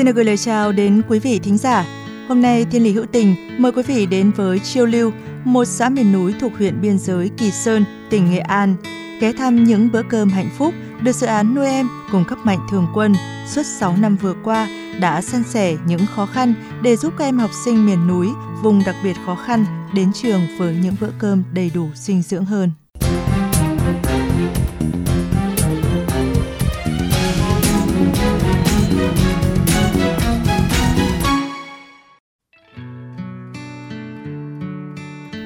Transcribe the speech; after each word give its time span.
Xin 0.00 0.06
được 0.06 0.16
gửi 0.16 0.24
lời 0.24 0.36
chào 0.36 0.72
đến 0.72 1.02
quý 1.08 1.18
vị 1.18 1.38
thính 1.38 1.58
giả. 1.58 1.86
Hôm 2.28 2.42
nay 2.42 2.66
Thiên 2.70 2.82
Lý 2.82 2.92
Hữu 2.92 3.06
Tình 3.06 3.34
mời 3.58 3.72
quý 3.72 3.82
vị 3.82 4.06
đến 4.06 4.30
với 4.36 4.58
Chiêu 4.58 4.86
Lưu, 4.86 5.12
một 5.44 5.64
xã 5.64 5.88
miền 5.88 6.12
núi 6.12 6.34
thuộc 6.40 6.52
huyện 6.58 6.80
biên 6.80 6.98
giới 6.98 7.30
Kỳ 7.36 7.50
Sơn, 7.50 7.84
tỉnh 8.10 8.30
Nghệ 8.30 8.38
An, 8.38 8.76
ghé 9.20 9.32
thăm 9.32 9.64
những 9.64 9.88
bữa 9.92 10.02
cơm 10.02 10.28
hạnh 10.28 10.48
phúc 10.58 10.74
được 11.02 11.12
dự 11.12 11.26
án 11.26 11.54
nuôi 11.54 11.66
em 11.66 11.88
cùng 12.12 12.24
cấp 12.28 12.38
mạnh 12.44 12.58
thường 12.70 12.86
quân 12.94 13.14
suốt 13.46 13.62
6 13.66 13.96
năm 13.96 14.16
vừa 14.16 14.34
qua 14.44 14.68
đã 15.00 15.22
san 15.22 15.42
sẻ 15.44 15.76
những 15.86 16.06
khó 16.06 16.26
khăn 16.26 16.54
để 16.82 16.96
giúp 16.96 17.14
các 17.18 17.24
em 17.24 17.38
học 17.38 17.50
sinh 17.64 17.86
miền 17.86 18.06
núi, 18.06 18.28
vùng 18.62 18.82
đặc 18.86 18.96
biệt 19.04 19.16
khó 19.26 19.34
khăn 19.34 19.64
đến 19.94 20.12
trường 20.12 20.40
với 20.58 20.76
những 20.82 20.96
bữa 21.00 21.10
cơm 21.18 21.42
đầy 21.52 21.70
đủ 21.74 21.88
dinh 21.94 22.22
dưỡng 22.22 22.44
hơn. 22.44 22.70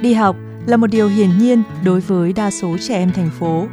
Đi 0.04 0.12
học 0.12 0.36
là 0.66 0.76
một 0.76 0.86
điều 0.86 1.08
hiển 1.08 1.38
nhiên 1.38 1.62
đối 1.84 2.00
với 2.00 2.32
đa 2.32 2.50
số 2.50 2.76
trẻ 2.80 2.94
em 2.94 3.12
thành 3.12 3.30
phố. 3.38 3.66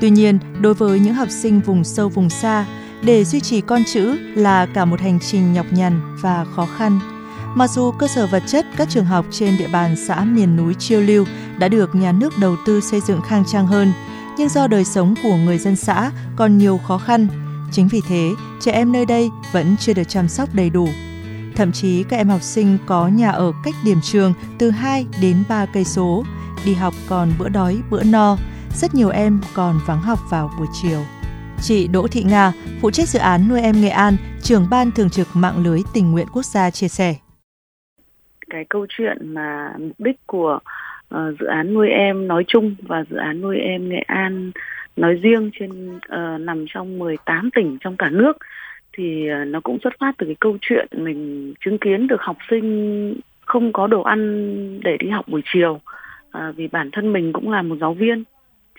Tuy 0.00 0.10
nhiên, 0.10 0.38
đối 0.60 0.74
với 0.74 1.00
những 1.00 1.14
học 1.14 1.28
sinh 1.30 1.60
vùng 1.60 1.84
sâu 1.84 2.08
vùng 2.08 2.30
xa, 2.30 2.66
để 3.02 3.24
duy 3.24 3.40
trì 3.40 3.60
con 3.60 3.82
chữ 3.92 4.16
là 4.34 4.66
cả 4.66 4.84
một 4.84 5.00
hành 5.00 5.18
trình 5.20 5.52
nhọc 5.52 5.66
nhằn 5.70 6.16
và 6.20 6.44
khó 6.44 6.66
khăn. 6.66 7.00
Mặc 7.54 7.70
dù 7.70 7.90
cơ 7.90 8.08
sở 8.08 8.26
vật 8.26 8.42
chất 8.46 8.66
các 8.76 8.88
trường 8.90 9.04
học 9.04 9.26
trên 9.30 9.58
địa 9.58 9.68
bàn 9.72 9.96
xã 10.06 10.24
miền 10.24 10.56
núi 10.56 10.74
Chiêu 10.74 11.00
Lưu 11.00 11.24
đã 11.58 11.68
được 11.68 11.94
nhà 11.94 12.12
nước 12.12 12.32
đầu 12.40 12.56
tư 12.66 12.80
xây 12.80 13.00
dựng 13.00 13.20
khang 13.28 13.44
trang 13.52 13.66
hơn, 13.66 13.92
nhưng 14.38 14.48
do 14.48 14.66
đời 14.66 14.84
sống 14.84 15.14
của 15.22 15.36
người 15.36 15.58
dân 15.58 15.76
xã 15.76 16.10
còn 16.36 16.58
nhiều 16.58 16.80
khó 16.86 16.98
khăn, 16.98 17.26
chính 17.72 17.88
vì 17.88 18.00
thế 18.08 18.32
trẻ 18.60 18.72
em 18.72 18.92
nơi 18.92 19.06
đây 19.06 19.30
vẫn 19.52 19.76
chưa 19.80 19.92
được 19.92 20.08
chăm 20.08 20.28
sóc 20.28 20.54
đầy 20.54 20.70
đủ. 20.70 20.88
Thậm 21.56 21.72
chí 21.72 22.04
các 22.08 22.16
em 22.16 22.28
học 22.28 22.42
sinh 22.42 22.78
có 22.86 23.08
nhà 23.08 23.30
ở 23.30 23.52
cách 23.64 23.74
điểm 23.84 23.98
trường 24.02 24.34
từ 24.58 24.70
2 24.70 25.06
đến 25.22 25.36
3 25.48 25.66
cây 25.74 25.84
số, 25.84 26.24
đi 26.66 26.74
học 26.74 26.94
còn 27.08 27.28
bữa 27.38 27.48
đói 27.48 27.80
bữa 27.90 28.02
no, 28.12 28.36
rất 28.74 28.94
nhiều 28.94 29.08
em 29.08 29.40
còn 29.54 29.74
vắng 29.86 30.02
học 30.02 30.18
vào 30.30 30.50
buổi 30.58 30.66
chiều. 30.82 31.00
Chị 31.62 31.88
Đỗ 31.88 32.06
Thị 32.08 32.22
Nga, 32.22 32.52
phụ 32.80 32.90
trách 32.90 33.08
dự 33.08 33.18
án 33.18 33.48
nuôi 33.48 33.60
em 33.60 33.80
Nghệ 33.80 33.88
An, 33.88 34.16
trưởng 34.42 34.66
ban 34.70 34.90
thường 34.90 35.10
trực 35.10 35.26
mạng 35.34 35.64
lưới 35.64 35.80
tình 35.94 36.12
nguyện 36.12 36.26
quốc 36.32 36.44
gia 36.44 36.70
chia 36.70 36.88
sẻ. 36.88 37.14
cái 38.50 38.64
câu 38.68 38.86
chuyện 38.88 39.34
mà 39.34 39.72
mục 39.78 39.96
đích 39.98 40.26
của 40.26 40.58
uh, 41.14 41.20
dự 41.40 41.46
án 41.46 41.74
nuôi 41.74 41.88
em 41.88 42.28
nói 42.28 42.44
chung 42.48 42.74
và 42.82 43.04
dự 43.10 43.16
án 43.16 43.40
nuôi 43.40 43.58
em 43.58 43.88
Nghệ 43.88 44.02
An 44.06 44.52
nói 44.96 45.14
riêng 45.14 45.50
trên 45.60 45.96
uh, 45.96 46.40
nằm 46.40 46.64
trong 46.68 46.98
18 46.98 47.50
tỉnh 47.54 47.78
trong 47.80 47.96
cả 47.96 48.10
nước 48.10 48.32
thì 48.92 49.28
ờ, 49.28 49.44
nó 49.44 49.60
cũng 49.60 49.78
xuất 49.82 49.92
phát 50.00 50.12
từ 50.18 50.26
cái 50.26 50.36
câu 50.40 50.56
chuyện 50.60 50.86
mình 50.92 51.54
chứng 51.64 51.78
kiến 51.78 52.06
được 52.06 52.20
học 52.20 52.36
sinh 52.50 53.14
không 53.46 53.72
có 53.72 53.86
đồ 53.86 54.02
ăn 54.02 54.80
để 54.80 54.96
đi 54.96 55.08
học 55.08 55.28
buổi 55.28 55.42
chiều. 55.52 55.80
À, 56.30 56.52
vì 56.56 56.68
bản 56.68 56.90
thân 56.92 57.12
mình 57.12 57.32
cũng 57.32 57.50
là 57.50 57.62
một 57.62 57.76
giáo 57.80 57.94
viên. 57.94 58.24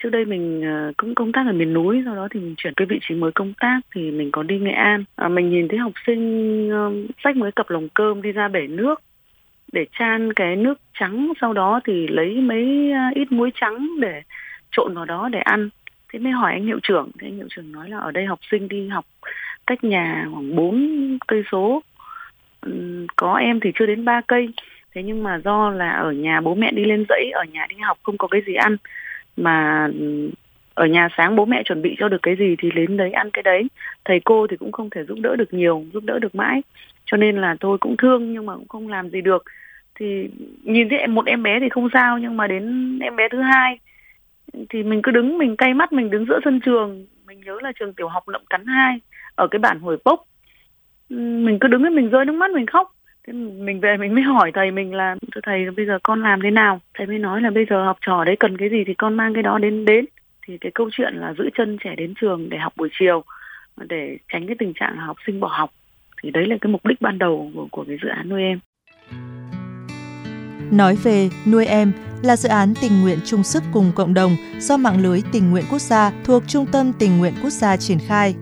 Trước 0.02 0.10
đây 0.10 0.24
mình 0.24 0.62
ờ, 0.62 0.92
cũng 0.96 1.14
công 1.14 1.32
tác 1.32 1.46
ở 1.46 1.52
miền 1.52 1.72
núi 1.72 2.02
sau 2.04 2.14
đó 2.14 2.28
thì 2.30 2.40
mình 2.40 2.54
chuyển 2.56 2.74
cái 2.74 2.86
vị 2.86 2.98
trí 3.08 3.14
mới 3.14 3.32
công 3.32 3.52
tác 3.60 3.80
thì 3.94 4.10
mình 4.10 4.30
có 4.30 4.42
đi 4.42 4.58
Nghệ 4.58 4.70
An. 4.70 5.04
À, 5.16 5.28
mình 5.28 5.50
nhìn 5.50 5.68
thấy 5.68 5.78
học 5.78 5.92
sinh 6.06 6.68
sách 7.08 7.14
xách 7.24 7.36
một 7.36 7.56
cặp 7.56 7.70
lồng 7.70 7.88
cơm 7.88 8.22
đi 8.22 8.32
ra 8.32 8.48
bể 8.48 8.66
nước 8.66 9.00
để 9.72 9.86
chan 9.98 10.32
cái 10.32 10.56
nước 10.56 10.78
trắng 10.94 11.32
sau 11.40 11.52
đó 11.52 11.80
thì 11.84 12.06
lấy 12.08 12.34
mấy 12.34 12.92
ít 13.14 13.32
muối 13.32 13.50
trắng 13.54 13.88
để 14.00 14.22
trộn 14.70 14.94
vào 14.94 15.04
đó 15.04 15.28
để 15.32 15.38
ăn. 15.38 15.68
Thế 16.12 16.18
mới 16.18 16.32
hỏi 16.32 16.52
anh 16.52 16.66
hiệu 16.66 16.78
trưởng 16.82 17.10
thế 17.18 17.28
anh 17.28 17.36
hiệu 17.36 17.46
trưởng 17.50 17.72
nói 17.72 17.90
là 17.90 17.98
ở 17.98 18.10
đây 18.10 18.24
học 18.26 18.38
sinh 18.50 18.68
đi 18.68 18.88
học 18.88 19.04
cách 19.66 19.84
nhà 19.84 20.26
khoảng 20.32 20.56
4 20.56 21.18
cây 21.26 21.42
số. 21.52 21.82
Ừ, 22.60 23.06
có 23.16 23.34
em 23.34 23.60
thì 23.60 23.72
chưa 23.74 23.86
đến 23.86 24.04
3 24.04 24.20
cây. 24.26 24.48
Thế 24.94 25.02
nhưng 25.02 25.22
mà 25.22 25.40
do 25.44 25.70
là 25.70 25.90
ở 25.90 26.12
nhà 26.12 26.40
bố 26.40 26.54
mẹ 26.54 26.70
đi 26.70 26.84
lên 26.84 27.04
dãy, 27.08 27.30
ở 27.34 27.44
nhà 27.52 27.66
đi 27.68 27.76
học 27.82 27.98
không 28.02 28.18
có 28.18 28.28
cái 28.28 28.40
gì 28.46 28.54
ăn, 28.54 28.76
mà 29.36 29.88
ừ, 29.98 30.30
ở 30.74 30.86
nhà 30.86 31.08
sáng 31.16 31.36
bố 31.36 31.44
mẹ 31.44 31.62
chuẩn 31.64 31.82
bị 31.82 31.96
cho 31.98 32.08
được 32.08 32.22
cái 32.22 32.36
gì 32.36 32.56
thì 32.58 32.70
đến 32.74 32.96
đấy 32.96 33.10
ăn 33.12 33.30
cái 33.32 33.42
đấy. 33.42 33.64
Thầy 34.04 34.20
cô 34.24 34.46
thì 34.46 34.56
cũng 34.56 34.72
không 34.72 34.90
thể 34.90 35.04
giúp 35.04 35.18
đỡ 35.20 35.36
được 35.36 35.54
nhiều, 35.54 35.84
giúp 35.92 36.04
đỡ 36.04 36.18
được 36.18 36.34
mãi. 36.34 36.62
Cho 37.04 37.16
nên 37.16 37.36
là 37.36 37.56
tôi 37.60 37.78
cũng 37.78 37.96
thương 37.96 38.32
nhưng 38.32 38.46
mà 38.46 38.54
cũng 38.54 38.68
không 38.68 38.88
làm 38.88 39.10
gì 39.10 39.20
được. 39.20 39.44
Thì 39.94 40.28
nhìn 40.62 40.88
thấy 40.88 41.06
một 41.06 41.26
em 41.26 41.42
bé 41.42 41.60
thì 41.60 41.68
không 41.68 41.88
sao 41.92 42.18
nhưng 42.18 42.36
mà 42.36 42.46
đến 42.46 42.98
em 42.98 43.16
bé 43.16 43.28
thứ 43.28 43.40
hai 43.40 43.78
thì 44.70 44.82
mình 44.82 45.02
cứ 45.02 45.12
đứng, 45.12 45.38
mình 45.38 45.56
cay 45.56 45.74
mắt, 45.74 45.92
mình 45.92 46.10
đứng 46.10 46.26
giữa 46.26 46.40
sân 46.44 46.60
trường. 46.60 47.06
Mình 47.26 47.40
nhớ 47.40 47.58
là 47.62 47.72
trường 47.78 47.94
tiểu 47.94 48.08
học 48.08 48.28
nậm 48.28 48.42
cắn 48.50 48.66
hai 48.66 49.00
ở 49.34 49.46
cái 49.50 49.58
bản 49.58 49.80
hồi 49.80 49.98
bốc 50.04 50.24
mình 51.08 51.58
cứ 51.60 51.68
đứng 51.68 51.82
ấy 51.82 51.90
mình 51.90 52.10
rơi 52.10 52.24
nước 52.24 52.32
mắt 52.32 52.50
mình 52.50 52.66
khóc. 52.66 52.90
Thế 53.26 53.32
mình 53.32 53.80
về 53.80 53.96
mình 53.96 54.14
mới 54.14 54.22
hỏi 54.22 54.50
thầy 54.54 54.70
mình 54.70 54.94
là 54.94 55.16
thưa 55.34 55.40
thầy 55.44 55.70
bây 55.76 55.86
giờ 55.86 55.98
con 56.02 56.22
làm 56.22 56.40
thế 56.42 56.50
nào? 56.50 56.80
Thầy 56.94 57.06
mới 57.06 57.18
nói 57.18 57.40
là 57.40 57.50
bây 57.50 57.66
giờ 57.70 57.84
học 57.84 57.98
trò 58.06 58.24
đấy 58.24 58.36
cần 58.40 58.56
cái 58.56 58.68
gì 58.68 58.84
thì 58.86 58.94
con 58.94 59.14
mang 59.14 59.34
cái 59.34 59.42
đó 59.42 59.58
đến 59.58 59.84
đến. 59.84 60.04
Thì 60.46 60.58
cái 60.58 60.72
câu 60.74 60.88
chuyện 60.92 61.14
là 61.14 61.34
giữ 61.38 61.50
chân 61.54 61.76
trẻ 61.84 61.94
đến 61.96 62.14
trường 62.20 62.48
để 62.48 62.58
học 62.58 62.72
buổi 62.76 62.88
chiều 62.98 63.24
để 63.88 64.18
tránh 64.32 64.46
cái 64.46 64.56
tình 64.58 64.72
trạng 64.74 64.96
học 64.96 65.16
sinh 65.26 65.40
bỏ 65.40 65.48
học. 65.48 65.70
Thì 66.22 66.30
đấy 66.30 66.46
là 66.46 66.56
cái 66.60 66.72
mục 66.72 66.86
đích 66.86 67.00
ban 67.00 67.18
đầu 67.18 67.50
của, 67.54 67.68
của 67.70 67.84
cái 67.88 67.96
dự 68.02 68.08
án 68.08 68.28
nuôi 68.28 68.42
em. 68.42 68.58
Nói 70.72 70.96
về 71.04 71.28
nuôi 71.52 71.66
em 71.66 71.92
là 72.22 72.36
dự 72.36 72.48
án 72.48 72.74
tình 72.82 73.02
nguyện 73.02 73.18
chung 73.24 73.42
sức 73.42 73.62
cùng 73.72 73.92
cộng 73.94 74.14
đồng 74.14 74.30
do 74.58 74.76
mạng 74.76 75.02
lưới 75.02 75.20
tình 75.32 75.50
nguyện 75.50 75.64
quốc 75.70 75.80
gia 75.80 76.12
thuộc 76.24 76.42
Trung 76.48 76.66
tâm 76.72 76.92
Tình 76.98 77.18
nguyện 77.18 77.32
Quốc 77.42 77.50
gia 77.50 77.76
triển 77.76 77.98
khai. 78.08 78.34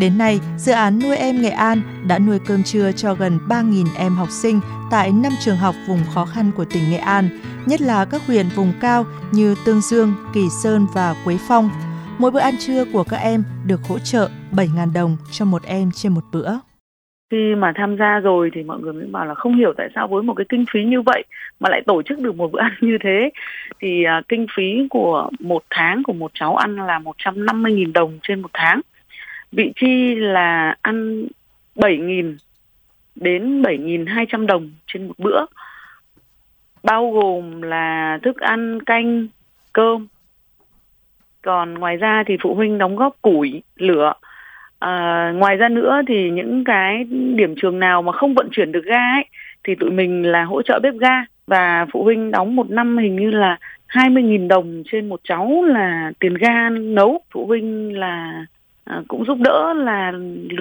Đến 0.00 0.18
nay, 0.18 0.40
dự 0.56 0.72
án 0.72 0.98
nuôi 1.02 1.16
em 1.16 1.42
Nghệ 1.42 1.50
An 1.50 1.78
đã 2.08 2.18
nuôi 2.18 2.38
cơm 2.48 2.62
trưa 2.62 2.92
cho 2.92 3.14
gần 3.14 3.38
3.000 3.48 3.86
em 3.98 4.12
học 4.12 4.28
sinh 4.30 4.60
tại 4.90 5.10
5 5.22 5.32
trường 5.44 5.56
học 5.56 5.74
vùng 5.88 5.98
khó 6.14 6.24
khăn 6.24 6.50
của 6.56 6.64
tỉnh 6.64 6.90
Nghệ 6.90 6.96
An, 6.96 7.28
nhất 7.66 7.80
là 7.80 8.04
các 8.10 8.26
huyện 8.26 8.46
vùng 8.56 8.72
cao 8.80 9.04
như 9.32 9.54
Tương 9.66 9.80
Dương, 9.80 10.14
Kỳ 10.34 10.40
Sơn 10.62 10.86
và 10.94 11.14
Quế 11.24 11.36
Phong. 11.48 11.70
Mỗi 12.18 12.30
bữa 12.30 12.40
ăn 12.40 12.54
trưa 12.58 12.84
của 12.92 13.04
các 13.10 13.16
em 13.16 13.44
được 13.66 13.80
hỗ 13.88 13.98
trợ 13.98 14.28
7.000 14.52 14.92
đồng 14.94 15.16
cho 15.30 15.44
một 15.44 15.62
em 15.62 15.90
trên 15.94 16.12
một 16.12 16.24
bữa. 16.32 16.50
khi 17.30 17.54
mà 17.58 17.72
tham 17.76 17.96
gia 17.96 18.20
rồi 18.20 18.50
thì 18.54 18.62
mọi 18.62 18.78
người 18.80 18.92
mới 18.92 19.06
bảo 19.06 19.26
là 19.26 19.34
không 19.34 19.56
hiểu 19.56 19.72
tại 19.76 19.88
sao 19.94 20.08
với 20.08 20.22
một 20.22 20.34
cái 20.34 20.46
kinh 20.48 20.64
phí 20.72 20.84
như 20.84 21.02
vậy 21.02 21.24
mà 21.60 21.70
lại 21.70 21.82
tổ 21.86 22.02
chức 22.02 22.18
được 22.18 22.36
một 22.36 22.52
bữa 22.52 22.60
ăn 22.68 22.72
như 22.80 22.98
thế 23.04 23.30
thì 23.80 24.04
à, 24.04 24.22
kinh 24.28 24.46
phí 24.56 24.86
của 24.90 25.30
một 25.40 25.62
tháng 25.70 26.02
của 26.02 26.12
một 26.12 26.30
cháu 26.34 26.56
ăn 26.56 26.76
là 26.76 26.98
150.000 26.98 27.92
đồng 27.92 28.18
trên 28.22 28.42
một 28.42 28.50
tháng 28.52 28.80
vị 29.56 29.72
chi 29.76 30.14
là 30.14 30.76
ăn 30.82 31.26
7.000 31.76 32.36
đến 33.14 33.62
7.200 33.62 34.46
đồng 34.46 34.70
trên 34.86 35.06
một 35.06 35.14
bữa. 35.18 35.44
Bao 36.82 37.10
gồm 37.10 37.62
là 37.62 38.18
thức 38.22 38.36
ăn 38.36 38.82
canh 38.82 39.26
cơm. 39.72 40.06
Còn 41.42 41.74
ngoài 41.74 41.96
ra 41.96 42.22
thì 42.26 42.36
phụ 42.42 42.54
huynh 42.54 42.78
đóng 42.78 42.96
góp 42.96 43.22
củi 43.22 43.62
lửa. 43.76 44.12
À, 44.78 45.32
ngoài 45.36 45.56
ra 45.56 45.68
nữa 45.68 46.00
thì 46.08 46.30
những 46.30 46.64
cái 46.64 47.04
điểm 47.34 47.54
trường 47.56 47.78
nào 47.78 48.02
mà 48.02 48.12
không 48.12 48.34
vận 48.34 48.48
chuyển 48.52 48.72
được 48.72 48.84
ga 48.84 49.12
ấy, 49.12 49.24
thì 49.64 49.74
tụi 49.74 49.90
mình 49.90 50.22
là 50.22 50.44
hỗ 50.44 50.62
trợ 50.62 50.78
bếp 50.82 50.94
ga. 50.94 51.24
Và 51.46 51.86
phụ 51.92 52.04
huynh 52.04 52.30
đóng 52.30 52.56
một 52.56 52.70
năm 52.70 52.98
hình 52.98 53.16
như 53.16 53.30
là 53.30 53.58
20.000 53.88 54.48
đồng 54.48 54.82
trên 54.86 55.08
một 55.08 55.20
cháu 55.24 55.64
là 55.64 56.12
tiền 56.18 56.34
ga 56.34 56.70
nấu. 56.70 57.20
Phụ 57.30 57.46
huynh 57.46 57.98
là 57.98 58.46
à, 58.86 59.02
cũng 59.08 59.24
giúp 59.24 59.38
đỡ 59.40 59.72
là 59.72 60.12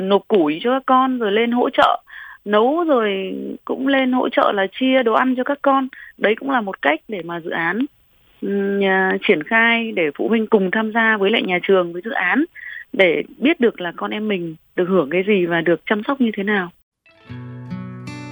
nộp 0.01 0.27
củi 0.27 0.59
cho 0.63 0.71
các 0.71 0.83
con 0.85 1.19
rồi 1.19 1.31
lên 1.31 1.51
hỗ 1.51 1.69
trợ 1.69 2.01
nấu 2.45 2.83
rồi 2.83 3.35
cũng 3.65 3.87
lên 3.87 4.11
hỗ 4.11 4.29
trợ 4.29 4.51
là 4.51 4.67
chia 4.79 5.03
đồ 5.03 5.13
ăn 5.13 5.35
cho 5.37 5.43
các 5.43 5.59
con. 5.61 5.87
Đấy 6.17 6.35
cũng 6.39 6.49
là 6.49 6.61
một 6.61 6.81
cách 6.81 6.99
để 7.07 7.21
mà 7.25 7.39
dự 7.39 7.49
án 7.49 7.85
nhà- 8.79 9.17
triển 9.27 9.43
khai 9.43 9.91
để 9.91 10.03
phụ 10.15 10.27
huynh 10.27 10.47
cùng 10.47 10.71
tham 10.71 10.91
gia 10.93 11.17
với 11.17 11.31
lại 11.31 11.41
nhà 11.41 11.59
trường 11.63 11.93
với 11.93 12.01
dự 12.05 12.11
án 12.11 12.45
để 12.93 13.23
biết 13.37 13.59
được 13.59 13.81
là 13.81 13.93
con 13.95 14.11
em 14.11 14.27
mình 14.27 14.55
được 14.75 14.85
hưởng 14.87 15.09
cái 15.09 15.23
gì 15.27 15.45
và 15.45 15.61
được 15.61 15.81
chăm 15.85 16.01
sóc 16.07 16.21
như 16.21 16.31
thế 16.37 16.43
nào. 16.43 16.71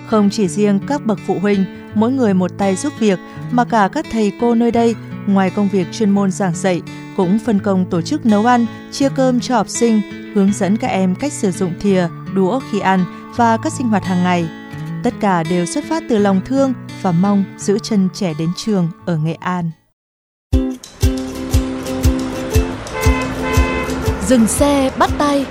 Không 0.06 0.30
chỉ 0.32 0.48
riêng 0.48 0.80
các 0.88 1.02
bậc 1.06 1.18
phụ 1.28 1.36
huynh, 1.42 1.60
mỗi 1.96 2.12
người 2.12 2.34
một 2.34 2.52
tay 2.60 2.76
giúp 2.76 2.94
việc, 3.00 3.20
mà 3.52 3.64
cả 3.72 3.90
các 3.94 4.06
thầy 4.12 4.32
cô 4.42 4.56
nơi 4.56 4.72
đây, 4.72 4.94
ngoài 5.28 5.50
công 5.50 5.70
việc 5.70 5.88
chuyên 5.92 6.10
môn 6.10 6.32
giảng 6.32 6.56
dạy, 6.56 6.82
cũng 7.18 7.40
phân 7.40 7.60
công 7.60 7.90
tổ 7.90 8.02
chức 8.02 8.26
nấu 8.26 8.46
ăn, 8.46 8.66
chia 8.92 9.10
cơm 9.10 9.40
cho 9.40 9.56
học 9.56 9.70
sinh, 9.70 10.02
hướng 10.36 10.54
dẫn 10.54 10.78
các 10.78 10.88
em 10.88 11.16
cách 11.16 11.34
sử 11.34 11.52
dụng 11.52 11.74
thìa, 11.80 12.08
đũa 12.34 12.60
khi 12.72 12.80
ăn 12.80 13.06
và 13.36 13.58
các 13.58 13.74
sinh 13.74 13.88
hoạt 13.88 14.04
hàng 14.04 14.24
ngày. 14.24 14.50
Tất 15.04 15.14
cả 15.20 15.44
đều 15.44 15.66
xuất 15.66 15.84
phát 15.90 16.04
từ 16.10 16.18
lòng 16.18 16.42
thương 16.46 16.74
và 17.02 17.12
mong 17.12 17.44
giữ 17.58 17.80
chân 17.80 18.10
trẻ 18.14 18.34
đến 18.40 18.50
trường 18.58 18.90
ở 19.06 19.18
Nghệ 19.18 19.34
An. 19.34 19.72
Dừng 24.28 24.48
xe 24.48 24.92
bắt 24.98 25.10
tay 25.18 25.46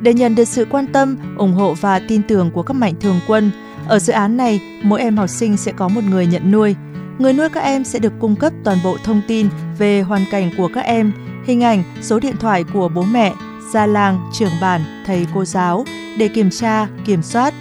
Để 0.00 0.14
nhận 0.14 0.34
được 0.34 0.44
sự 0.44 0.66
quan 0.70 0.86
tâm, 0.92 1.16
ủng 1.38 1.52
hộ 1.52 1.74
và 1.80 1.98
tin 2.08 2.22
tưởng 2.22 2.50
của 2.50 2.62
các 2.62 2.74
mạnh 2.74 2.94
thường 3.00 3.20
quân, 3.26 3.50
ở 3.88 3.98
dự 3.98 4.12
án 4.12 4.36
này, 4.36 4.60
mỗi 4.82 5.00
em 5.00 5.16
học 5.16 5.28
sinh 5.28 5.56
sẽ 5.56 5.72
có 5.72 5.88
một 5.88 6.04
người 6.04 6.26
nhận 6.26 6.50
nuôi. 6.50 6.76
Người 7.18 7.32
nuôi 7.32 7.48
các 7.48 7.60
em 7.60 7.84
sẽ 7.84 7.98
được 7.98 8.12
cung 8.20 8.36
cấp 8.36 8.52
toàn 8.64 8.78
bộ 8.84 8.96
thông 9.04 9.20
tin 9.28 9.48
về 9.78 10.02
hoàn 10.02 10.24
cảnh 10.30 10.50
của 10.56 10.68
các 10.74 10.80
em, 10.80 11.12
hình 11.46 11.62
ảnh, 11.62 11.82
số 12.02 12.20
điện 12.20 12.36
thoại 12.40 12.64
của 12.72 12.88
bố 12.88 13.02
mẹ, 13.02 13.34
gia 13.72 13.86
làng, 13.86 14.30
trưởng 14.32 14.52
bản, 14.60 14.80
thầy 15.06 15.26
cô 15.34 15.44
giáo 15.44 15.84
để 16.18 16.28
kiểm 16.28 16.50
tra, 16.50 16.86
kiểm 17.04 17.22
soát. 17.22 17.54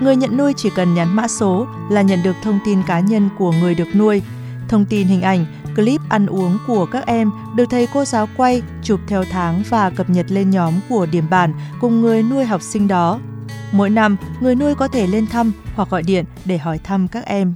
Người 0.00 0.16
nhận 0.16 0.36
nuôi 0.36 0.52
chỉ 0.56 0.70
cần 0.76 0.94
nhắn 0.94 1.16
mã 1.16 1.28
số 1.28 1.66
là 1.90 2.02
nhận 2.02 2.22
được 2.22 2.36
thông 2.42 2.58
tin 2.64 2.82
cá 2.86 3.00
nhân 3.00 3.28
của 3.38 3.52
người 3.52 3.74
được 3.74 3.88
nuôi. 3.94 4.22
Thông 4.68 4.84
tin 4.84 5.06
hình 5.06 5.22
ảnh, 5.22 5.46
clip 5.76 6.00
ăn 6.08 6.26
uống 6.26 6.58
của 6.66 6.86
các 6.86 7.06
em 7.06 7.30
được 7.54 7.64
thầy 7.70 7.88
cô 7.94 8.04
giáo 8.04 8.28
quay, 8.36 8.62
chụp 8.82 9.00
theo 9.06 9.24
tháng 9.30 9.62
và 9.68 9.90
cập 9.90 10.10
nhật 10.10 10.26
lên 10.28 10.50
nhóm 10.50 10.74
của 10.88 11.06
điểm 11.06 11.24
bản 11.30 11.54
cùng 11.80 12.00
người 12.00 12.22
nuôi 12.22 12.44
học 12.44 12.62
sinh 12.62 12.88
đó. 12.88 13.18
Mỗi 13.72 13.90
năm, 13.90 14.16
người 14.42 14.54
nuôi 14.54 14.74
có 14.78 14.88
thể 14.88 15.06
lên 15.06 15.24
thăm 15.32 15.52
hoặc 15.76 15.88
gọi 15.90 16.02
điện 16.06 16.24
để 16.46 16.58
hỏi 16.58 16.78
thăm 16.84 17.06
các 17.12 17.24
em. 17.26 17.54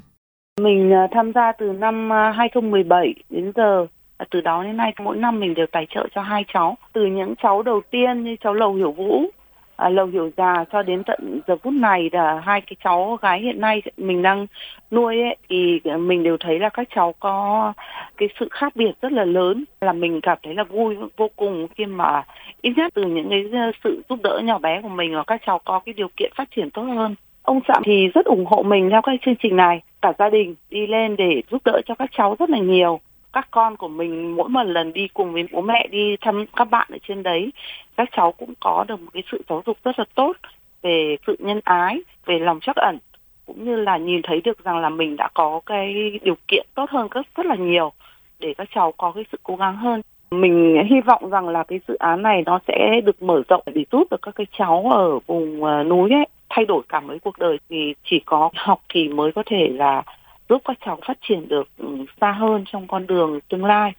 Mình 0.60 0.92
à, 0.92 1.08
tham 1.10 1.32
gia 1.34 1.52
từ 1.52 1.72
năm 1.72 2.12
à, 2.12 2.32
2017 2.36 3.14
đến 3.30 3.52
giờ. 3.56 3.86
À, 4.16 4.26
từ 4.30 4.40
đó 4.40 4.64
đến 4.64 4.76
nay 4.76 4.92
mỗi 5.04 5.16
năm 5.16 5.40
mình 5.40 5.54
đều 5.54 5.66
tài 5.72 5.86
trợ 5.94 6.08
cho 6.14 6.20
hai 6.20 6.44
cháu. 6.54 6.76
Từ 6.92 7.06
những 7.06 7.34
cháu 7.42 7.62
đầu 7.62 7.80
tiên 7.90 8.24
như 8.24 8.36
cháu 8.44 8.54
Lầu 8.54 8.74
Hiểu 8.74 8.92
Vũ 8.92 9.26
à, 9.76 9.88
lầu 9.88 10.06
hiểu 10.06 10.30
già 10.36 10.64
cho 10.72 10.82
đến 10.82 11.02
tận 11.06 11.40
giờ 11.46 11.56
phút 11.56 11.72
này 11.72 12.10
là 12.12 12.40
hai 12.40 12.60
cái 12.60 12.76
cháu 12.84 13.18
gái 13.22 13.40
hiện 13.40 13.60
nay 13.60 13.82
mình 13.96 14.22
đang 14.22 14.46
nuôi 14.90 15.20
ấy, 15.20 15.36
thì 15.48 15.80
mình 15.98 16.22
đều 16.22 16.36
thấy 16.40 16.58
là 16.58 16.68
các 16.68 16.88
cháu 16.94 17.14
có 17.20 17.72
cái 18.16 18.28
sự 18.40 18.48
khác 18.50 18.76
biệt 18.76 18.92
rất 19.02 19.12
là 19.12 19.24
lớn. 19.24 19.64
Là 19.80 19.92
mình 19.92 20.20
cảm 20.20 20.38
thấy 20.42 20.54
là 20.54 20.64
vui 20.64 20.96
vô 21.16 21.30
cùng 21.36 21.66
khi 21.76 21.86
mà 21.86 22.22
ít 22.62 22.72
nhất 22.76 22.92
từ 22.94 23.02
những 23.02 23.28
cái 23.30 23.44
ờ, 23.52 23.72
sự 23.84 24.02
giúp 24.08 24.18
đỡ 24.22 24.40
nhỏ 24.44 24.58
bé 24.58 24.82
của 24.82 24.88
mình 24.88 25.14
và 25.14 25.24
các 25.26 25.40
cháu 25.46 25.60
có 25.64 25.80
cái 25.86 25.92
điều 25.92 26.08
kiện 26.16 26.32
phát 26.36 26.48
triển 26.56 26.70
tốt 26.70 26.82
hơn. 26.82 27.14
Ông 27.42 27.60
Phạm 27.66 27.82
thì 27.84 28.08
rất 28.14 28.26
ủng 28.26 28.46
hộ 28.46 28.62
mình 28.62 28.90
theo 28.90 29.02
cái 29.02 29.18
chương 29.24 29.36
trình 29.42 29.56
này. 29.56 29.80
Cả 30.02 30.12
gia 30.18 30.30
đình 30.30 30.54
đi 30.70 30.86
lên 30.86 31.16
để 31.16 31.42
giúp 31.50 31.62
đỡ 31.64 31.80
cho 31.86 31.94
các 31.94 32.10
cháu 32.16 32.36
rất 32.38 32.50
là 32.50 32.58
nhiều 32.58 33.00
các 33.36 33.48
con 33.50 33.76
của 33.76 33.88
mình 33.88 34.36
mỗi 34.36 34.48
một 34.48 34.62
lần 34.62 34.92
đi 34.92 35.08
cùng 35.14 35.32
với 35.32 35.48
bố 35.52 35.60
mẹ 35.60 35.86
đi 35.90 36.16
thăm 36.20 36.44
các 36.56 36.64
bạn 36.70 36.88
ở 36.92 36.98
trên 37.08 37.22
đấy, 37.22 37.52
các 37.96 38.08
cháu 38.16 38.32
cũng 38.32 38.54
có 38.60 38.84
được 38.88 39.00
một 39.00 39.10
cái 39.12 39.22
sự 39.32 39.42
giáo 39.48 39.62
dục 39.66 39.76
rất 39.84 39.98
là 39.98 40.04
tốt 40.14 40.36
về 40.82 41.16
sự 41.26 41.36
nhân 41.38 41.60
ái, 41.64 42.00
về 42.26 42.38
lòng 42.38 42.60
trắc 42.60 42.76
ẩn, 42.76 42.98
cũng 43.46 43.64
như 43.64 43.76
là 43.76 43.96
nhìn 43.96 44.20
thấy 44.22 44.40
được 44.40 44.64
rằng 44.64 44.78
là 44.78 44.88
mình 44.88 45.16
đã 45.16 45.28
có 45.34 45.60
cái 45.66 46.18
điều 46.22 46.36
kiện 46.48 46.66
tốt 46.74 46.90
hơn 46.90 47.08
rất 47.10 47.26
rất 47.36 47.46
là 47.46 47.54
nhiều 47.54 47.92
để 48.40 48.54
các 48.58 48.68
cháu 48.74 48.92
có 48.92 49.12
cái 49.12 49.24
sự 49.32 49.38
cố 49.42 49.56
gắng 49.56 49.76
hơn. 49.76 50.02
Mình 50.30 50.86
hy 50.90 51.00
vọng 51.00 51.30
rằng 51.30 51.48
là 51.48 51.64
cái 51.64 51.80
dự 51.88 51.94
án 51.94 52.22
này 52.22 52.42
nó 52.46 52.60
sẽ 52.68 53.00
được 53.04 53.22
mở 53.22 53.42
rộng 53.48 53.62
để 53.74 53.84
giúp 53.92 54.04
được 54.10 54.22
các 54.22 54.34
cái 54.34 54.46
cháu 54.58 54.90
ở 54.92 55.18
vùng 55.26 55.64
ờ, 55.64 55.84
núi 55.84 56.10
ấy 56.10 56.26
thay 56.48 56.64
đổi 56.64 56.82
cả 56.88 57.00
mấy 57.00 57.18
cuộc 57.18 57.38
đời. 57.38 57.58
Thì 57.68 57.94
chỉ 58.04 58.20
có 58.24 58.50
học 58.54 58.80
thì 58.88 59.08
mới 59.08 59.32
có 59.32 59.42
thể 59.46 59.68
là 59.68 60.02
giúp 60.48 60.62
các 60.64 60.76
cháu 60.86 60.98
phát 61.06 61.18
triển 61.28 61.48
được 61.48 61.68
ừ, 61.78 61.86
xa 62.20 62.32
hơn 62.32 62.64
trong 62.72 62.88
con 62.88 63.06
đường 63.06 63.40
tương 63.48 63.64
lai. 63.64 63.92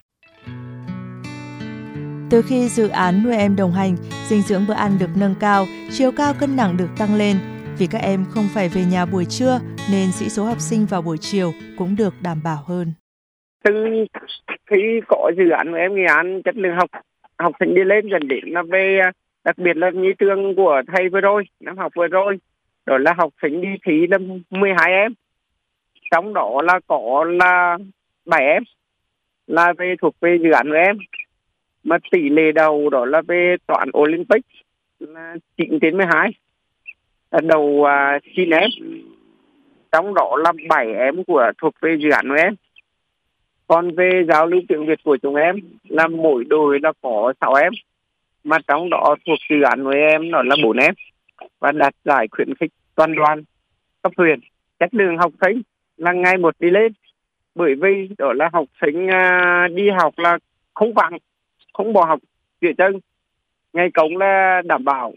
Từ 2.30 2.42
khi 2.42 2.68
dự 2.68 2.88
án 2.88 3.22
nuôi 3.24 3.36
em 3.36 3.56
đồng 3.56 3.72
hành, 3.72 3.96
dinh 4.28 4.42
dưỡng 4.42 4.62
bữa 4.68 4.74
ăn 4.74 4.92
được 5.00 5.10
nâng 5.20 5.34
cao, 5.40 5.64
chiều 5.90 6.10
cao 6.16 6.32
cân 6.40 6.56
nặng 6.56 6.76
được 6.76 6.88
tăng 6.98 7.14
lên. 7.14 7.36
Vì 7.78 7.86
các 7.86 8.02
em 8.02 8.24
không 8.30 8.44
phải 8.54 8.68
về 8.68 8.84
nhà 8.92 9.06
buổi 9.06 9.24
trưa 9.24 9.58
nên 9.92 10.12
sĩ 10.12 10.28
số 10.28 10.44
học 10.44 10.60
sinh 10.60 10.86
vào 10.90 11.02
buổi 11.02 11.16
chiều 11.20 11.52
cũng 11.78 11.96
được 11.98 12.14
đảm 12.22 12.40
bảo 12.44 12.62
hơn. 12.66 12.92
Từ 13.64 13.74
khi 14.70 15.00
có 15.08 15.32
dự 15.36 15.48
án 15.50 15.70
nuôi 15.70 15.80
em 15.80 15.94
Nghệ 15.94 16.04
An 16.04 16.42
chất 16.42 16.56
lượng 16.56 16.76
học 16.76 16.90
học 17.38 17.52
sinh 17.60 17.74
đi 17.74 17.84
lên 17.84 18.08
dần 18.10 18.28
đến 18.28 18.44
là 18.44 18.62
về 18.62 19.00
đặc 19.44 19.58
biệt 19.58 19.76
là 19.76 19.90
như 19.90 20.12
trường 20.18 20.54
của 20.56 20.82
thầy 20.86 21.08
vừa 21.08 21.20
rồi 21.20 21.44
năm 21.60 21.78
học 21.78 21.92
vừa 21.96 22.06
rồi 22.06 22.38
đó 22.86 22.98
là 22.98 23.14
học 23.18 23.30
sinh 23.42 23.60
đi 23.60 23.68
thi 23.86 24.06
là 24.10 24.18
12 24.50 24.92
em 24.92 25.14
trong 26.10 26.34
đó 26.34 26.62
là 26.64 26.80
có 26.86 27.24
là 27.28 27.78
bảy 28.26 28.44
em 28.44 28.62
là 29.46 29.72
về 29.78 29.94
thuộc 30.02 30.14
về 30.20 30.38
dự 30.42 30.50
án 30.50 30.68
của 30.68 30.76
em. 30.86 30.98
Mà 31.84 31.96
tỷ 32.10 32.28
lệ 32.28 32.52
đầu 32.52 32.90
đó 32.90 33.04
là 33.04 33.22
về 33.28 33.56
toán 33.66 33.88
Olympic 33.98 34.44
là 35.00 35.36
9 35.56 35.78
đến 35.80 35.96
12 35.96 36.30
đầu 37.30 37.84
à, 37.84 38.16
uh, 38.16 38.22
9 38.36 38.50
em. 38.50 38.70
Trong 39.92 40.14
đó 40.14 40.36
là 40.36 40.52
7 40.68 40.94
em 40.94 41.24
của 41.24 41.52
thuộc 41.58 41.74
về 41.80 41.96
dự 42.00 42.10
án 42.10 42.28
của 42.28 42.34
em. 42.34 42.54
Còn 43.66 43.94
về 43.94 44.10
giao 44.28 44.46
lưu 44.46 44.60
tiếng 44.68 44.86
Việt 44.86 44.98
của 45.04 45.16
chúng 45.22 45.34
em 45.34 45.56
là 45.88 46.08
mỗi 46.08 46.44
đội 46.44 46.80
là 46.82 46.92
có 47.02 47.32
6 47.40 47.54
em. 47.54 47.72
Mà 48.44 48.58
trong 48.66 48.90
đó 48.90 49.16
thuộc 49.26 49.38
dự 49.50 49.62
án 49.62 49.84
của 49.84 49.90
em 49.90 50.30
đó 50.30 50.42
là 50.42 50.56
4 50.62 50.76
em. 50.76 50.94
Và 51.58 51.72
đạt 51.72 51.94
giải 52.04 52.28
khuyến 52.30 52.54
khích 52.54 52.70
toàn 52.94 53.14
đoàn 53.14 53.42
cấp 54.02 54.12
huyện 54.16 54.40
chất 54.78 54.94
lượng 54.94 55.18
học 55.18 55.32
sinh 55.40 55.62
là 55.98 56.12
ngày 56.12 56.38
một 56.38 56.54
đi 56.60 56.70
lên. 56.70 56.92
Bởi 57.54 57.74
vì 57.74 58.08
đó 58.18 58.32
là 58.32 58.50
học 58.52 58.66
sinh 58.80 59.08
à, 59.10 59.68
đi 59.74 59.90
học 59.90 60.14
là 60.18 60.38
không 60.74 60.94
vắng 60.94 61.18
không 61.72 61.92
bỏ 61.92 62.04
học 62.04 62.20
giữa 62.60 62.72
chân 62.78 63.00
ngày 63.72 63.90
cống 63.94 64.16
là 64.16 64.62
đảm 64.64 64.84
bảo 64.84 65.12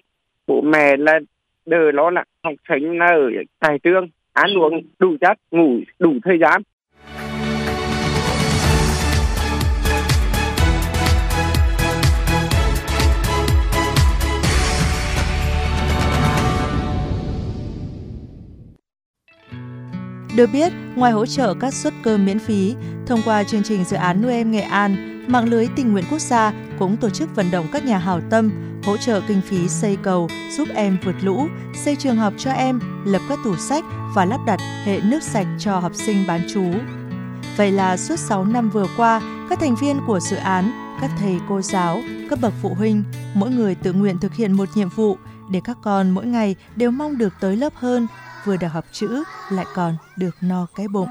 bố 0.48 0.62
mẹ 0.62 0.98
là 0.98 1.19
đỡ 1.66 1.92
lo 1.92 2.10
là 2.10 2.24
học 2.44 2.54
sinh 2.69 2.98
là 2.98 3.06
ở 3.06 3.30
tại 3.60 3.80
trường 3.80 4.07
ăn 4.33 4.57
uống 4.57 4.81
đủ 5.00 5.16
chất 5.22 5.38
ngủ 5.51 5.80
đủ 6.00 6.13
thời 6.24 6.39
gian. 6.39 6.62
Được 20.36 20.50
biết, 20.54 20.72
ngoài 20.95 21.12
hỗ 21.12 21.25
trợ 21.25 21.54
các 21.54 21.74
suất 21.74 21.94
cơm 22.04 22.26
miễn 22.26 22.40
phí, 22.40 22.76
thông 23.06 23.21
qua 23.26 23.44
chương 23.44 23.64
trình 23.64 23.83
dự 23.83 23.97
án 23.97 24.21
nuôi 24.21 24.33
em 24.33 24.52
Nghệ 24.52 24.61
An, 24.61 25.23
mạng 25.28 25.50
lưới 25.50 25.68
tình 25.76 25.92
nguyện 25.92 26.06
quốc 26.11 26.19
gia 26.21 26.54
cũng 26.80 26.97
tổ 26.97 27.09
chức 27.09 27.35
vận 27.35 27.52
động 27.52 27.66
các 27.73 27.85
nhà 27.85 27.97
hảo 27.97 28.21
tâm 28.30 28.52
hỗ 28.83 28.97
trợ 28.97 29.21
kinh 29.28 29.42
phí 29.42 29.68
xây 29.68 29.97
cầu 30.04 30.30
giúp 30.57 30.68
em 30.76 30.97
vượt 31.04 31.16
lũ, 31.21 31.47
xây 31.76 31.95
trường 31.95 32.18
học 32.18 32.33
cho 32.38 32.52
em, 32.52 32.80
lập 33.06 33.21
các 33.30 33.40
tủ 33.44 33.56
sách 33.56 33.83
và 34.16 34.26
lắp 34.26 34.40
đặt 34.47 34.59
hệ 34.85 35.00
nước 35.04 35.23
sạch 35.23 35.47
cho 35.59 35.80
học 35.80 35.95
sinh 35.95 36.23
bán 36.28 36.42
trú. 36.54 36.64
Vậy 37.57 37.71
là 37.71 37.97
suốt 37.97 38.19
6 38.19 38.45
năm 38.45 38.69
vừa 38.69 38.88
qua, 38.97 39.21
các 39.50 39.59
thành 39.59 39.76
viên 39.76 40.00
của 40.07 40.19
dự 40.19 40.38
án, 40.38 40.71
các 41.01 41.11
thầy 41.19 41.39
cô 41.49 41.61
giáo, 41.61 42.01
các 42.29 42.39
bậc 42.41 42.53
phụ 42.61 42.73
huynh, 42.73 43.03
mỗi 43.33 43.49
người 43.51 43.75
tự 43.75 43.93
nguyện 43.93 44.17
thực 44.19 44.33
hiện 44.33 44.51
một 44.51 44.69
nhiệm 44.75 44.89
vụ 44.89 45.17
để 45.51 45.61
các 45.63 45.77
con 45.83 46.09
mỗi 46.09 46.25
ngày 46.25 46.55
đều 46.75 46.91
mong 46.91 47.17
được 47.17 47.33
tới 47.39 47.55
lớp 47.55 47.73
hơn, 47.75 48.07
vừa 48.45 48.57
được 48.57 48.67
học 48.67 48.85
chữ 48.91 49.23
lại 49.51 49.65
còn 49.73 49.97
được 50.17 50.35
no 50.41 50.67
cái 50.75 50.87
bụng. 50.87 51.07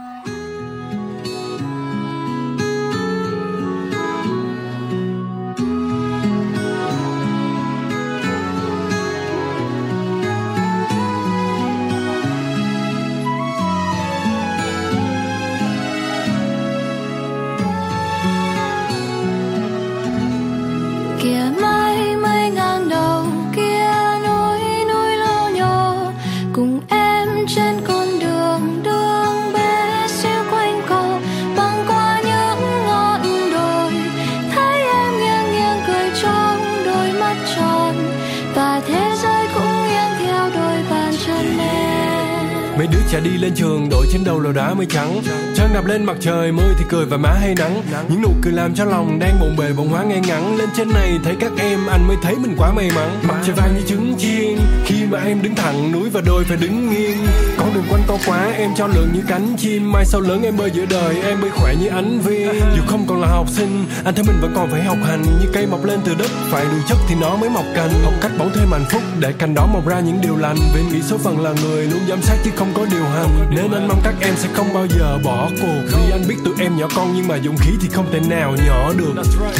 Mấy 42.78 42.86
đứa 42.86 42.98
trẻ 43.10 43.20
đi 43.20 43.30
lên 43.30 43.52
trường, 43.54 43.88
đội 43.90 44.06
trên 44.12 44.24
đầu 44.24 44.40
lò 44.40 44.52
đá 44.52 44.74
mây 44.74 44.86
trắng. 44.86 45.22
Trăng 45.54 45.70
đập 45.74 45.86
lên 45.86 46.04
mặt 46.04 46.16
trời, 46.20 46.52
mưa 46.52 46.74
thì 46.78 46.84
cười 46.88 47.06
và 47.06 47.16
má 47.16 47.32
hay 47.40 47.54
nắng. 47.54 47.82
Những 48.08 48.22
nụ 48.22 48.30
cười 48.42 48.52
làm 48.52 48.74
cho 48.74 48.84
lòng 48.84 49.18
đang 49.18 49.40
bồn 49.40 49.56
bề 49.56 49.72
bồn 49.72 49.88
hóa 49.88 50.04
ngay 50.04 50.20
ngắn. 50.20 50.56
Lên 50.56 50.68
trên 50.76 50.90
này 50.90 51.18
thấy 51.24 51.36
các 51.40 51.52
em, 51.58 51.86
anh 51.86 52.08
mới 52.08 52.16
thấy 52.22 52.34
mình 52.36 52.54
quá 52.58 52.72
may 52.72 52.90
mắn. 52.94 53.20
Mặt 53.22 53.34
trời 53.46 53.54
vàng 53.54 53.74
như 53.76 53.82
trứng 53.86 54.14
chiên, 54.18 54.58
khi 54.84 55.04
mà 55.10 55.18
em 55.18 55.42
đứng 55.42 55.54
thẳng, 55.54 55.92
núi 55.92 56.10
và 56.10 56.20
đôi 56.26 56.44
phải 56.44 56.56
đứng 56.56 56.90
nghiêng. 56.90 57.18
Con 57.58 57.74
đường 57.74 57.84
quanh 57.90 58.02
co 58.08 58.18
quá, 58.26 58.52
em 58.56 58.70
cho 58.76 58.86
lượng 58.86 59.08
như 59.14 59.20
cánh 59.28 59.56
chim. 59.58 59.92
Mai 59.92 60.04
sau 60.04 60.20
lớn 60.20 60.42
em 60.42 60.56
bơi 60.56 60.70
giữa 60.70 60.86
đời, 60.90 61.22
em 61.22 61.40
bơi 61.40 61.50
khỏe 61.50 61.74
như 61.80 61.88
ánh 61.88 62.20
viên. 62.20 62.60
Dù 62.76 62.82
không 62.86 63.06
còn 63.06 63.20
là 63.20 63.28
học 63.28 63.46
sinh, 63.48 63.84
anh 64.04 64.14
thấy 64.14 64.24
mình 64.24 64.36
vẫn 64.40 64.52
còn 64.54 64.70
phải 64.70 64.82
học 64.82 64.98
hành. 65.04 65.22
Như 65.22 65.46
cây 65.52 65.66
mọc 65.66 65.84
lên 65.84 66.00
từ 66.04 66.14
đất, 66.14 66.30
phải 66.50 66.64
đủ 66.64 66.76
chất 66.88 66.98
thì 67.08 67.14
nó 67.20 67.36
mới 67.36 67.50
mọc 67.50 67.64
cành. 67.74 67.90
Học 68.04 68.14
cách 68.20 68.32
bóng 68.38 68.50
thêm 68.54 68.72
hạnh 68.72 68.84
phúc, 68.90 69.02
để 69.18 69.32
cành 69.32 69.54
đó 69.54 69.66
mọc 69.72 69.86
ra 69.86 70.00
những 70.00 70.20
điều 70.22 70.36
lành. 70.36 70.56
Vì 70.74 70.82
nghĩ 70.82 71.02
số 71.02 71.18
phận 71.18 71.40
là 71.40 71.52
người, 71.62 71.84
luôn 71.84 72.00
giám 72.08 72.22
sát 72.22 72.36
chứ 72.44 72.50
không 72.56 72.69
có 72.74 72.86
điều 72.90 73.04
hành 73.04 73.50
nên 73.50 73.72
anh 73.72 73.88
mong 73.88 74.00
các 74.04 74.14
em 74.20 74.34
sẽ 74.36 74.48
không 74.54 74.74
bao 74.74 74.86
giờ 74.86 75.18
bỏ 75.24 75.48
cuộc 75.60 75.80
vì 75.92 76.10
anh 76.10 76.22
biết 76.28 76.36
tụi 76.44 76.54
em 76.60 76.76
nhỏ 76.76 76.86
con 76.96 77.12
nhưng 77.14 77.28
mà 77.28 77.38
dũng 77.44 77.56
khí 77.56 77.70
thì 77.80 77.88
không 77.88 78.06
thể 78.12 78.20
nào 78.20 78.56
nhỏ 78.66 78.92
được 78.98 79.14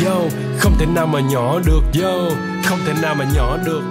yo 0.07 0.17
không 0.59 0.73
thể 0.79 0.87
nào 0.87 1.07
mà 1.07 1.21
nhỏ 1.21 1.59
được 1.67 2.02
yo 2.02 2.31
không 2.64 2.79
thể 2.87 2.93
nào 3.02 3.14
mà 3.14 3.25
nhỏ 3.35 3.57
được. 3.67 3.83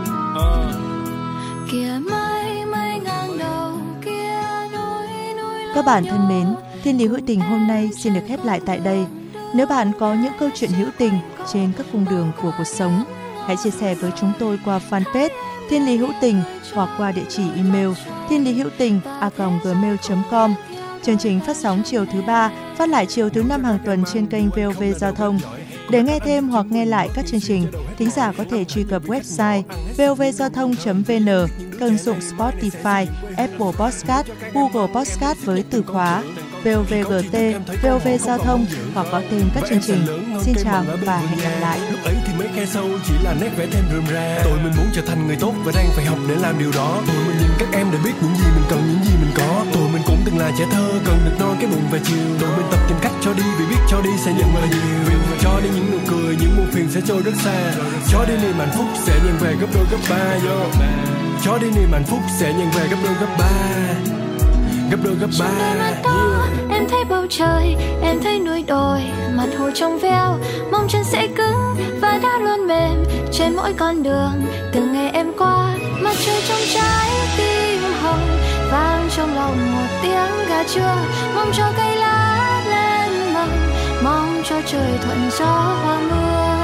Các 5.76 5.86
bạn 5.86 6.06
thân 6.06 6.28
mến, 6.30 6.56
Thiên 6.84 6.98
lý 6.98 7.08
hữu 7.08 7.20
tình 7.28 7.40
hôm 7.40 7.68
nay 7.68 7.90
xin 7.98 8.14
được 8.14 8.22
khép 8.28 8.40
lại 8.46 8.62
tại 8.66 8.80
đây. 8.80 9.06
Nếu 9.54 9.66
bạn 9.66 9.92
có 10.00 10.14
những 10.14 10.34
câu 10.40 10.50
chuyện 10.56 10.72
hữu 10.72 10.88
tình 10.98 11.14
trên 11.54 11.72
các 11.78 11.86
cung 11.92 12.06
đường 12.10 12.32
của 12.42 12.52
cuộc 12.58 12.68
sống, 12.68 13.04
hãy 13.50 13.58
chia 13.64 13.70
sẻ 13.70 13.96
với 13.96 14.12
chúng 14.20 14.32
tôi 14.40 14.60
qua 14.66 14.80
fanpage 14.90 15.30
Thiên 15.70 15.86
lý 15.86 15.98
hữu 15.98 16.10
tình 16.22 16.42
hoặc 16.74 16.90
qua 16.98 17.12
địa 17.12 17.26
chỉ 17.30 17.44
email 17.56 17.90
thiên 18.30 18.44
lý 18.44 18.54
hữu 18.54 18.70
tình 18.78 19.00
a 19.20 19.30
gmail.com. 19.64 20.56
Chương 21.04 21.18
trình 21.18 21.40
phát 21.40 21.58
sóng 21.58 21.82
chiều 21.86 22.06
thứ 22.06 22.22
ba, 22.22 22.52
phát 22.76 22.90
lại 22.90 23.06
chiều 23.06 23.30
thứ 23.30 23.44
năm 23.44 23.64
hàng 23.64 23.80
tuần 23.86 24.04
trên 24.14 24.28
kênh 24.28 24.50
VOV 24.50 24.84
Giao 24.98 25.12
thông. 25.12 25.40
Để 25.90 26.04
nghe 26.04 26.20
thêm 26.20 26.50
hoặc 26.50 26.66
nghe 26.70 26.86
lại 26.86 27.10
các 27.16 27.26
chương 27.26 27.40
trình, 27.40 27.68
thính 27.98 28.10
giả 28.10 28.32
có 28.38 28.44
thể 28.50 28.64
truy 28.64 28.84
cập 28.84 29.04
website 29.04 29.62
vovgiao 29.98 30.50
thông.vn, 30.50 31.30
kênh 31.80 31.98
dụng 31.98 32.20
Spotify, 32.20 33.06
Apple 33.38 33.72
Podcast, 33.80 34.28
Google 34.54 34.94
Podcast 34.94 35.46
với 35.46 35.64
từ 35.72 35.84
khóa 35.88 36.24
VOVGT, 36.64 37.36
VOV 37.84 38.08
Giao 38.20 38.38
thông 38.38 38.66
hoặc 38.94 39.08
có 39.12 39.22
tên 39.32 39.42
các 39.56 39.64
chương 39.70 39.82
trình. 39.88 40.06
Xin 40.42 40.56
chào 40.64 40.84
và 41.06 41.18
hẹn 41.18 41.40
gặp 41.40 41.60
lại. 41.62 41.80
Lúc 41.92 42.00
ấy 42.04 42.16
thì 42.26 42.34
mấy 42.38 42.48
khe 42.56 42.66
sâu 42.66 42.90
chỉ 43.08 43.14
là 43.24 43.34
nét 43.42 43.50
vẽ 43.58 43.68
thêm 43.72 43.84
rườm 43.92 44.06
ra. 44.14 44.40
Tôi 44.44 44.58
mình 44.64 44.74
muốn 44.78 44.86
trở 44.96 45.02
thành 45.08 45.28
người 45.28 45.36
tốt 45.40 45.54
và 45.66 45.72
đang 45.76 45.86
phải 45.96 46.06
học 46.06 46.18
để 46.30 46.36
làm 46.36 46.60
điều 46.60 46.72
đó. 46.76 47.02
Tôi 47.08 47.16
mình 47.28 47.38
nhìn 47.40 47.52
các 47.60 47.70
em 47.74 47.88
để 47.92 47.98
biết 48.04 48.12
những 48.22 48.36
gì 48.36 48.46
mình 48.56 48.66
cần, 48.70 48.88
những 48.88 49.04
gì 49.04 49.14
mình 49.22 49.32
có. 49.38 49.66
Tôi 49.74 49.90
mình 49.94 50.02
cũng 50.06 50.22
từng 50.26 50.38
là 50.38 50.52
trẻ 50.58 50.66
thơ, 50.72 50.92
cần 51.06 51.18
được 51.26 51.36
no 51.40 51.54
cái 51.60 51.70
bụng 51.72 51.88
và 51.92 52.00
chiều. 52.04 52.28
Tôi 52.40 52.50
mình 52.58 52.66
tập 52.72 52.80
tìm 52.90 52.98
cách 53.02 53.14
cho 53.22 53.34
đi 53.34 53.44
vì 53.60 53.66
biết 53.66 53.82
cho 53.90 54.02
đi 54.02 54.12
sẽ 54.26 54.34
nhận 54.34 54.56
lại 54.56 54.70
nhiều. 54.70 55.20
Cho 55.42 55.60
đi 55.64 55.70
những 55.76 55.92
nụ 55.92 55.98
cười, 56.10 56.36
những 56.42 56.58
buồn 56.58 56.68
phiền 56.72 56.88
sẽ 56.92 57.02
trôi 57.08 57.22
rất 57.22 57.34
xa. 57.44 57.74
Cho 58.12 58.26
đi 58.26 58.34
niềm 58.42 58.56
hạnh 58.58 58.72
phúc 58.78 58.88
sẽ 59.06 59.20
nhận 59.26 59.38
về 59.38 59.56
gấp 59.62 59.68
đôi 59.74 59.86
gấp 59.92 60.00
ba. 60.10 60.38
Yo. 60.48 60.66
Cho 61.46 61.58
đi 61.58 61.68
niềm 61.76 61.92
hạnh 61.92 62.06
phúc 62.06 62.20
sẽ 62.40 62.54
nhận 62.54 62.72
về 62.72 62.88
gấp 62.88 62.98
đôi 63.04 63.14
gấp 63.20 63.36
ba 63.40 63.50
gấp 64.92 64.98
đôi 65.04 65.16
gấp 65.16 65.30
ba 65.40 65.46
yeah 65.46 66.39
thấy 66.90 67.06
bầu 67.10 67.26
trời, 67.30 67.76
em 68.02 68.20
thấy 68.24 68.40
núi 68.40 68.64
đồi, 68.68 69.02
mặt 69.36 69.48
hồ 69.60 69.70
trong 69.76 70.00
veo, 70.00 70.38
mong 70.72 70.88
chân 70.90 71.04
sẽ 71.04 71.28
cứng 71.28 71.76
và 72.02 72.20
đã 72.24 72.38
luôn 72.38 72.68
mềm 72.68 73.04
trên 73.32 73.56
mỗi 73.56 73.74
con 73.74 74.04
đường. 74.04 74.46
Từng 74.72 74.94
ngày 74.94 75.10
em 75.14 75.32
qua, 75.38 75.76
mặt 76.02 76.16
trời 76.26 76.42
trong 76.48 76.62
trái 76.74 77.10
tim 77.38 77.82
hồng, 78.02 78.28
vang 78.72 79.10
trong 79.18 79.36
lòng 79.36 79.74
một 79.76 79.88
tiếng 80.02 80.50
gà 80.50 80.64
trưa 80.64 80.96
mong 81.36 81.52
cho 81.58 81.72
cây 81.78 81.96
lá 81.96 82.62
lên 82.72 83.34
mầm, 83.34 83.50
mong 84.04 84.42
cho 84.50 84.56
trời 84.66 84.92
thuận 85.06 85.30
gió 85.32 85.76
hoa 85.84 86.00
mưa. 86.10 86.59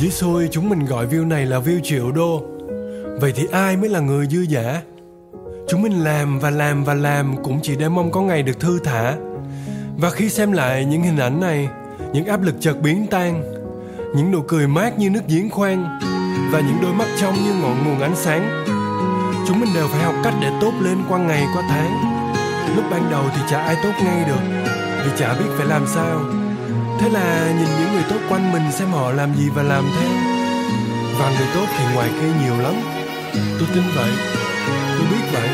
Dưới 0.00 0.10
xôi 0.10 0.48
chúng 0.50 0.68
mình 0.68 0.86
gọi 0.86 1.06
view 1.06 1.28
này 1.28 1.46
là 1.46 1.58
view 1.58 1.80
triệu 1.82 2.12
đô. 2.12 2.42
Vậy 3.20 3.32
thì 3.36 3.46
ai 3.52 3.76
mới 3.76 3.88
là 3.88 4.00
người 4.00 4.26
dư 4.26 4.40
giả? 4.40 4.82
Chúng 5.68 5.82
mình 5.82 6.04
làm 6.04 6.38
và 6.38 6.50
làm 6.50 6.84
và 6.84 6.94
làm 6.94 7.42
cũng 7.42 7.60
chỉ 7.62 7.76
để 7.76 7.88
mong 7.88 8.10
có 8.10 8.20
ngày 8.20 8.42
được 8.42 8.60
thư 8.60 8.78
thả. 8.84 9.16
Và 9.98 10.10
khi 10.10 10.28
xem 10.28 10.52
lại 10.52 10.84
những 10.84 11.02
hình 11.02 11.18
ảnh 11.18 11.40
này, 11.40 11.68
Những 12.12 12.26
áp 12.26 12.42
lực 12.42 12.54
chợt 12.60 12.74
biến 12.82 13.06
tan, 13.10 13.42
Những 14.16 14.30
nụ 14.30 14.42
cười 14.48 14.66
mát 14.66 14.98
như 14.98 15.10
nước 15.10 15.22
giếng 15.28 15.50
khoan, 15.50 15.98
Và 16.52 16.60
những 16.60 16.78
đôi 16.82 16.92
mắt 16.92 17.08
trong 17.20 17.34
như 17.34 17.54
ngọn 17.62 17.84
nguồn 17.84 18.00
ánh 18.00 18.16
sáng, 18.16 18.64
Chúng 19.48 19.60
mình 19.60 19.68
đều 19.74 19.88
phải 19.88 20.02
học 20.02 20.14
cách 20.24 20.34
để 20.40 20.50
tốt 20.60 20.72
lên 20.80 20.98
qua 21.08 21.18
ngày, 21.18 21.44
qua 21.54 21.62
tháng. 21.68 21.92
Lúc 22.76 22.84
ban 22.90 23.10
đầu 23.10 23.24
thì 23.36 23.42
chả 23.50 23.62
ai 23.62 23.76
tốt 23.82 23.92
ngay 24.04 24.24
được, 24.28 24.70
Vì 25.04 25.10
chả 25.18 25.34
biết 25.34 25.50
phải 25.56 25.66
làm 25.66 25.86
sao. 25.86 26.39
Thế 27.00 27.08
là 27.10 27.52
nhìn 27.58 27.68
những 27.80 27.92
người 27.92 28.04
tốt 28.10 28.18
quanh 28.28 28.52
mình 28.52 28.72
xem 28.72 28.88
họ 28.88 29.12
làm 29.12 29.34
gì 29.34 29.48
và 29.54 29.62
làm 29.62 29.84
theo 30.00 30.10
Và 31.18 31.30
người 31.30 31.48
tốt 31.54 31.66
thì 31.78 31.84
ngoài 31.94 32.10
kia 32.20 32.32
nhiều 32.42 32.60
lắm. 32.60 32.74
Tôi 33.34 33.68
tin 33.74 33.82
vậy. 33.96 34.10
Tôi 34.98 35.06
biết 35.10 35.24
vậy. 35.32 35.48